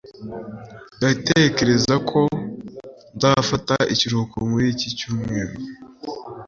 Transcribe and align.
ndatekereza 0.97 1.93
ko 2.09 2.19
nzafata 3.15 3.75
ikiruhuko 3.93 4.35
muri 4.49 4.65
iki 4.73 4.87
cyumweru 4.97 5.53